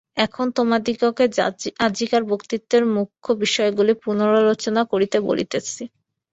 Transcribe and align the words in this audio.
এখন 0.17 0.45
তোমাদিগকে 0.57 1.25
আজিকার 1.81 2.23
বক্তৃতার 2.31 2.83
মুখ্য 2.95 3.27
বিষয়গুলি 3.41 3.93
পুনরালোচনা 4.03 4.81
করিতে 4.91 5.17
বলিতেছি। 5.29 5.81